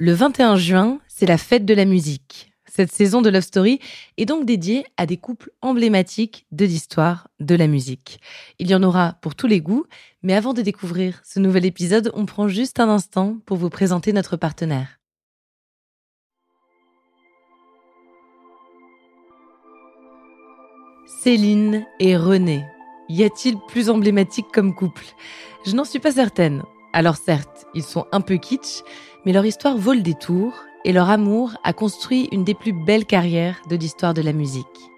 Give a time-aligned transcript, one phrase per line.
[0.00, 2.52] Le 21 juin, c'est la fête de la musique.
[2.70, 3.80] Cette saison de Love Story
[4.16, 8.20] est donc dédiée à des couples emblématiques de l'histoire de la musique.
[8.60, 9.86] Il y en aura pour tous les goûts,
[10.22, 14.12] mais avant de découvrir ce nouvel épisode, on prend juste un instant pour vous présenter
[14.12, 15.00] notre partenaire.
[21.24, 22.64] Céline et René.
[23.08, 25.04] Y a-t-il plus emblématique comme couple?
[25.64, 26.62] Je n'en suis pas certaine.
[26.92, 28.82] Alors certes, ils sont un peu kitsch,
[29.24, 30.52] mais leur histoire vaut le détour
[30.84, 34.66] et leur amour a construit une des plus belles carrières de l'histoire de la musique.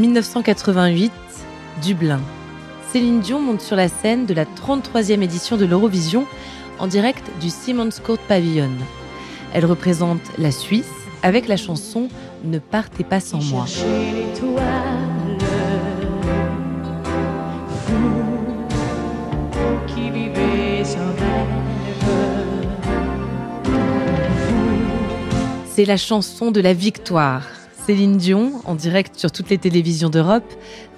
[0.00, 1.12] 1988,
[1.82, 2.20] Dublin.
[2.90, 6.26] Céline Dion monte sur la scène de la 33e édition de l'Eurovision
[6.78, 8.70] en direct du Simon's Court Pavilion.
[9.52, 10.90] Elle représente la Suisse
[11.22, 12.08] avec la chanson
[12.44, 13.66] Ne partez pas sans moi.
[25.66, 27.59] C'est la chanson de la victoire.
[27.90, 30.44] Céline Dion, en direct sur toutes les télévisions d'Europe,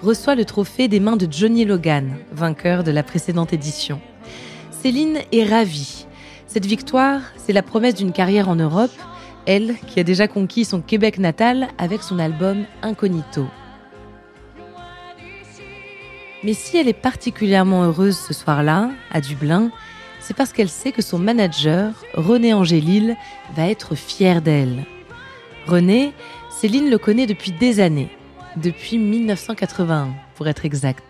[0.03, 3.98] reçoit le trophée des mains de Johnny Logan, vainqueur de la précédente édition.
[4.70, 6.04] Céline est ravie.
[6.47, 8.92] Cette victoire, c'est la promesse d'une carrière en Europe,
[9.47, 13.47] elle qui a déjà conquis son Québec natal avec son album Incognito.
[16.44, 19.70] Mais si elle est particulièrement heureuse ce soir-là, à Dublin,
[20.20, 23.16] c'est parce qu'elle sait que son manager, René Angélil,
[23.56, 24.84] va être fier d'elle.
[25.66, 26.12] René,
[26.53, 28.11] Céline le connaît depuis des années,
[28.57, 31.03] depuis 1981 pour être exact.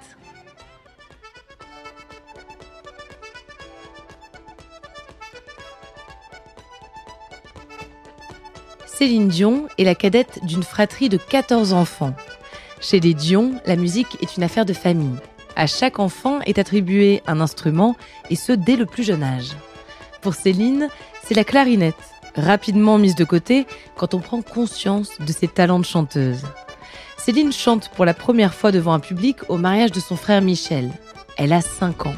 [8.86, 12.14] Céline Dion est la cadette d'une fratrie de 14 enfants.
[12.80, 15.18] Chez les Dion, la musique est une affaire de famille.
[15.56, 17.96] À chaque enfant est attribué un instrument,
[18.30, 19.50] et ce dès le plus jeune âge.
[20.22, 20.88] Pour Céline,
[21.24, 23.66] c'est la clarinette, rapidement mise de côté
[23.96, 26.42] quand on prend conscience de ses talents de chanteuse.
[27.16, 30.90] Céline chante pour la première fois devant un public au mariage de son frère Michel.
[31.36, 32.14] Elle a 5 ans.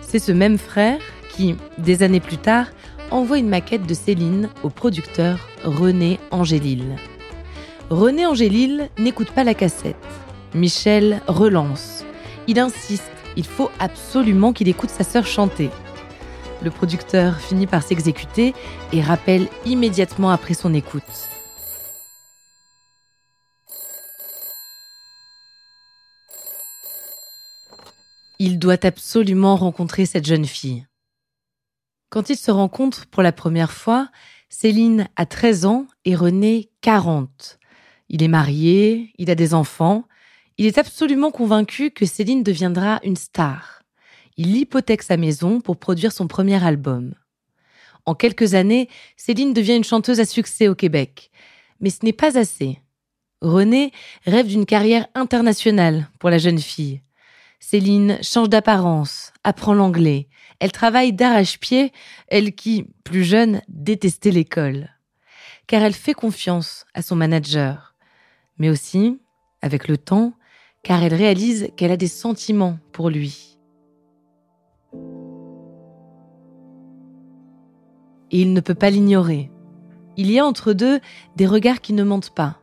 [0.00, 0.98] C'est ce même frère
[1.30, 2.66] qui, des années plus tard,
[3.10, 6.96] envoie une maquette de Céline au producteur René Angélil.
[7.90, 9.96] René Angélil n'écoute pas la cassette.
[10.54, 12.04] Michel relance.
[12.46, 15.70] Il insiste, il faut absolument qu'il écoute sa sœur chanter.
[16.62, 18.54] Le producteur finit par s'exécuter
[18.92, 21.02] et rappelle immédiatement après son écoute.
[28.38, 30.86] Il doit absolument rencontrer cette jeune fille.
[32.10, 34.08] Quand il se rencontre pour la première fois,
[34.48, 37.58] Céline a 13 ans et René 40.
[38.08, 40.04] Il est marié, il a des enfants,
[40.58, 43.75] il est absolument convaincu que Céline deviendra une star.
[44.36, 47.14] Il hypothèque sa maison pour produire son premier album.
[48.04, 51.30] En quelques années, Céline devient une chanteuse à succès au Québec.
[51.80, 52.80] Mais ce n'est pas assez.
[53.40, 53.92] René
[54.24, 57.02] rêve d'une carrière internationale pour la jeune fille.
[57.60, 60.28] Céline change d'apparence, apprend l'anglais.
[60.60, 61.92] Elle travaille d'arrache-pied,
[62.28, 64.90] elle qui, plus jeune, détestait l'école.
[65.66, 67.94] Car elle fait confiance à son manager.
[68.58, 69.18] Mais aussi,
[69.62, 70.34] avec le temps,
[70.82, 73.55] car elle réalise qu'elle a des sentiments pour lui.
[78.30, 79.50] Et il ne peut pas l'ignorer.
[80.16, 81.00] Il y a entre deux
[81.36, 82.58] des regards qui ne mentent pas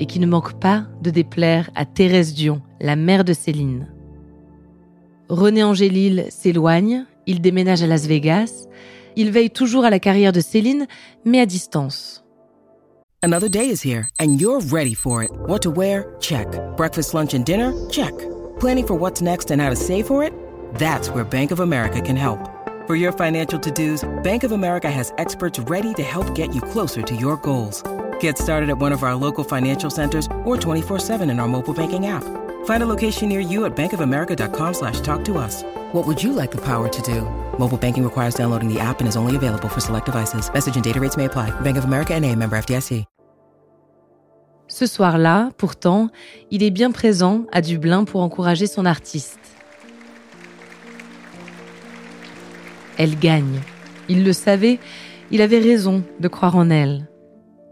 [0.00, 3.88] et qui ne manquent pas de déplaire à Thérèse Dion, la mère de Céline.
[5.28, 8.66] René Angélil s'éloigne, il déménage à Las Vegas,
[9.16, 10.86] il veille toujours à la carrière de Céline,
[11.24, 12.24] mais à distance.
[13.22, 15.30] Another day is here and you're ready for it.
[15.46, 16.14] What to wear?
[16.20, 16.46] Check.
[16.76, 17.72] Breakfast, lunch and dinner?
[17.90, 18.14] Check.
[18.60, 20.32] Planning for what's next and how to save for it?
[20.78, 22.38] That's where Bank of America can help.
[22.88, 27.02] For your financial to-dos, Bank of America has experts ready to help get you closer
[27.02, 27.82] to your goals.
[28.18, 32.06] Get started at one of our local financial centers or 24-7 in our mobile banking
[32.06, 32.24] app.
[32.64, 35.64] Find a location near you at bankofamerica.com slash talk to us.
[35.92, 37.28] What would you like the power to do?
[37.58, 40.50] Mobile banking requires downloading the app and is only available for select devices.
[40.50, 41.50] Message and data rates may apply.
[41.60, 43.04] Bank of America and a member FDIC.
[44.70, 46.08] Ce soir-là, pourtant,
[46.50, 49.57] il est bien présent à Dublin pour encourager son artiste.
[52.98, 53.60] Elle gagne.
[54.08, 54.78] Il le savait,
[55.30, 57.08] il avait raison de croire en elle.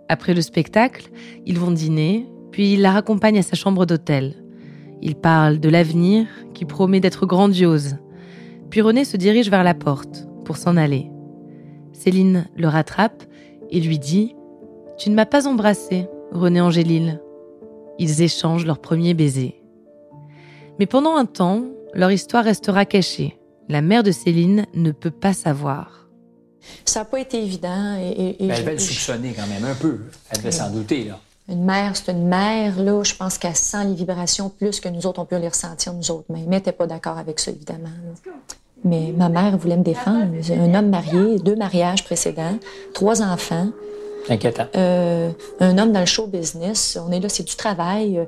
[0.09, 1.11] Après le spectacle,
[1.45, 4.37] ils vont dîner, puis il la raccompagne à sa chambre d'hôtel.
[5.03, 7.97] Il parle de l'avenir qui promet d'être grandiose.
[8.71, 11.11] Puis René se dirige vers la porte pour s'en aller.
[11.93, 13.25] Céline le rattrape
[13.71, 14.35] et lui dit⁇
[14.97, 17.21] Tu ne m'as pas embrassé, René Angélil.
[17.99, 19.63] Ils échangent leur premier baiser.
[20.79, 21.65] Mais pendant un temps,
[21.95, 23.39] leur histoire restera cachée.
[23.69, 26.09] La mère de Céline ne peut pas savoir.
[26.85, 27.97] Ça n'a pas été évident.
[28.01, 29.99] Et, elle devait le soupçonner quand même un peu.
[30.31, 31.05] Elle devait s'en douter.
[31.05, 31.19] Là.
[31.49, 32.81] Une mère, c'est une mère.
[32.81, 35.93] Là, je pense qu'elle sent les vibrations plus que nous autres, on peut les ressentir,
[35.95, 36.27] nous autres.
[36.29, 37.91] Mais elle n'était pas d'accord avec ça, évidemment.
[38.85, 40.33] Mais ma mère voulait me défendre.
[40.51, 42.59] Un homme marié, deux mariages précédents,
[42.95, 43.71] trois enfants.
[44.29, 44.67] Inquiétant.
[44.75, 45.31] Euh,
[45.61, 46.99] un homme dans le show business.
[47.01, 48.19] On est là, c'est du travail.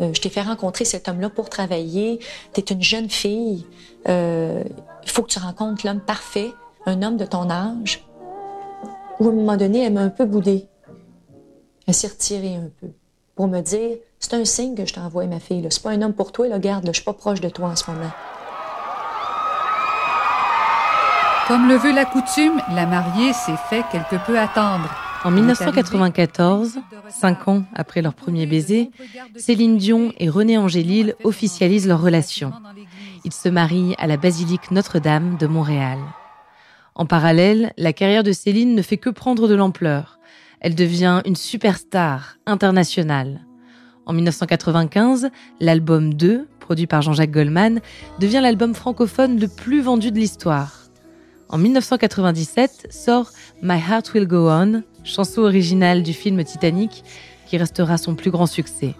[0.00, 2.20] Euh, je t'ai fait rencontrer cet homme-là pour travailler.
[2.54, 3.66] Tu es une jeune fille.
[4.08, 4.62] Euh,
[5.02, 6.52] il faut que tu rencontres l'homme parfait,
[6.86, 8.04] un homme de ton âge.
[9.20, 10.66] Ou à un moment donné, elle m'a un peu boudé.
[11.86, 12.88] Elle s'est retirée un peu
[13.34, 15.66] pour me dire c'est un signe que je t'envoie, ma fille.
[15.70, 17.68] C'est pas un homme pour toi, là, garde, là, je suis pas proche de toi
[17.68, 18.10] en ce moment.
[21.46, 24.90] Comme le veut la coutume, la mariée s'est fait quelque peu attendre.
[25.24, 26.78] En 1994,
[27.08, 28.90] cinq ans après leur premier baiser,
[29.36, 32.52] Céline Dion et René Angélil officialisent leur relation.
[33.24, 35.98] Ils se marient à la basilique Notre-Dame de Montréal.
[36.94, 40.18] En parallèle, la carrière de Céline ne fait que prendre de l'ampleur.
[40.60, 43.40] Elle devient une superstar internationale.
[44.06, 45.30] En 1995,
[45.60, 47.80] l'album 2, produit par Jean-Jacques Goldman,
[48.20, 50.88] devient l'album francophone le plus vendu de l'histoire.
[51.50, 53.30] En 1997 sort
[53.62, 57.04] My Heart Will Go On, chanson originale du film Titanic,
[57.46, 58.94] qui restera son plus grand succès.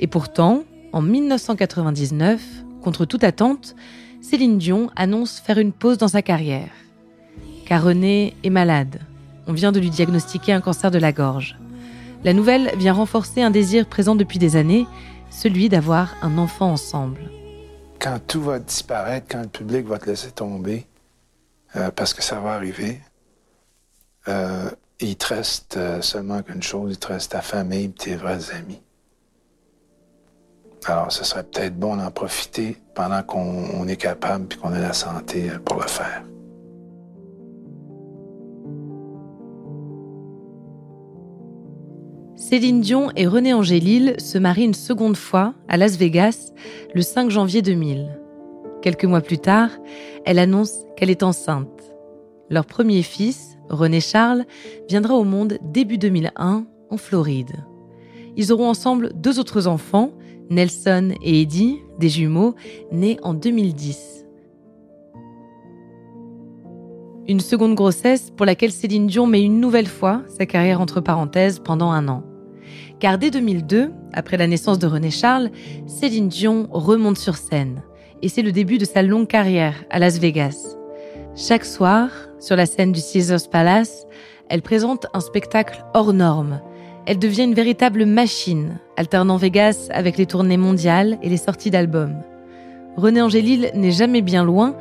[0.00, 2.40] Et pourtant, en 1999,
[2.82, 3.74] contre toute attente,
[4.20, 6.70] Céline Dion annonce faire une pause dans sa carrière.
[7.66, 9.00] Car René est malade.
[9.46, 11.58] On vient de lui diagnostiquer un cancer de la gorge.
[12.24, 14.86] La nouvelle vient renforcer un désir présent depuis des années,
[15.30, 17.20] celui d'avoir un enfant ensemble.
[17.98, 20.86] Quand tout va disparaître, quand le public va te laisser tomber,
[21.76, 23.00] euh, parce que ça va arriver,
[24.28, 28.16] euh, il te reste euh, seulement qu'une chose, il te reste ta famille et tes
[28.16, 28.80] vrais amis.
[30.86, 34.92] Alors, ce serait peut-être bon d'en profiter pendant qu'on est capable et qu'on a la
[34.92, 36.22] santé euh, pour le faire.
[42.36, 46.52] Céline Dion et René Angélil se marient une seconde fois à Las Vegas
[46.94, 48.18] le 5 janvier 2000.
[48.82, 49.70] Quelques mois plus tard,
[50.26, 51.94] elle annonce qu'elle est enceinte.
[52.50, 54.44] Leur premier fils, René Charles,
[54.88, 57.64] viendra au monde début 2001 en Floride.
[58.36, 60.10] Ils auront ensemble deux autres enfants,
[60.50, 62.54] Nelson et Eddie, des jumeaux,
[62.92, 64.26] nés en 2010.
[67.26, 71.58] Une seconde grossesse pour laquelle Céline Dion met une nouvelle fois sa carrière entre parenthèses
[71.58, 72.22] pendant un an.
[73.00, 75.50] Car dès 2002, après la naissance de René Charles,
[75.86, 77.82] Céline Dion remonte sur scène.
[78.20, 80.76] Et c'est le début de sa longue carrière à Las Vegas.
[81.36, 84.06] Chaque soir, sur la scène du Caesars Palace,
[84.48, 86.60] elle présente un spectacle hors norme.
[87.06, 92.22] Elle devient une véritable machine, alternant Vegas avec les tournées mondiales et les sorties d'albums.
[92.96, 94.76] René Angélil n'est jamais bien loin,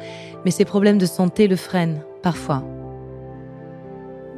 [0.45, 2.63] mais ses problèmes de santé le freinent, parfois.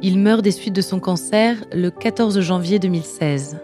[0.00, 3.58] Il meurt des suites de son cancer le 14 janvier 2016.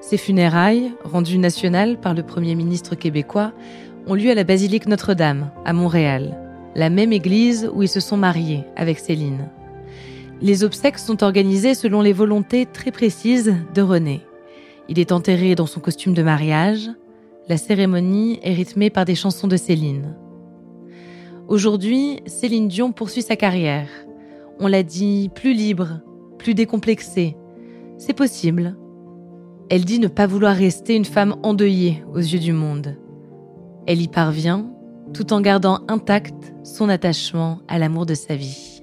[0.00, 3.52] Ses funérailles, rendues nationales par le Premier ministre québécois,
[4.06, 6.38] ont lieu à la basilique Notre-Dame, à Montréal,
[6.76, 9.48] la même église où ils se sont mariés avec Céline.
[10.42, 14.20] Les obsèques sont organisées selon les volontés très précises de René.
[14.90, 16.90] Il est enterré dans son costume de mariage.
[17.48, 20.14] La cérémonie est rythmée par des chansons de Céline.
[21.48, 23.88] Aujourd'hui, Céline Dion poursuit sa carrière.
[24.60, 26.00] On l'a dit plus libre,
[26.38, 27.36] plus décomplexée.
[27.96, 28.76] C'est possible.
[29.70, 32.98] Elle dit ne pas vouloir rester une femme endeuillée aux yeux du monde.
[33.86, 34.75] Elle y parvient
[35.14, 36.34] tout en gardant intact
[36.64, 38.75] son attachement à l'amour de sa vie.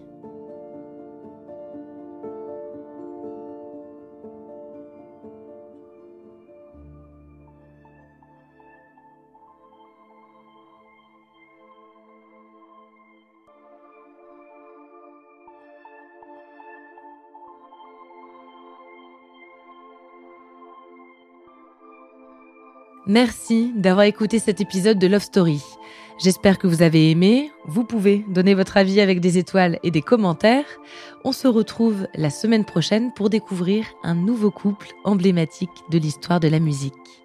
[23.06, 25.62] Merci d'avoir écouté cet épisode de Love Story.
[26.24, 27.52] J'espère que vous avez aimé.
[27.66, 30.66] Vous pouvez donner votre avis avec des étoiles et des commentaires.
[31.26, 36.48] On se retrouve la semaine prochaine pour découvrir un nouveau couple emblématique de l'histoire de
[36.48, 37.23] la musique.